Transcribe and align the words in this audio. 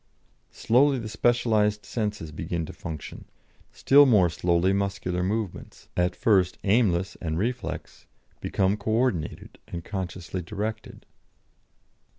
Slowly 0.49 0.97
the 0.97 1.07
specialised 1.07 1.85
senses 1.85 2.31
begin 2.31 2.65
to 2.65 2.73
function; 2.73 3.25
still 3.71 4.07
more 4.07 4.29
slowly 4.31 4.73
muscular 4.73 5.21
movements, 5.21 5.89
at 5.95 6.15
first 6.15 6.57
aimless 6.63 7.15
and 7.21 7.37
reflex, 7.37 8.07
become 8.39 8.77
co 8.77 8.89
ordinated 8.89 9.59
and 9.67 9.85
consciously 9.85 10.41
directed. 10.41 11.05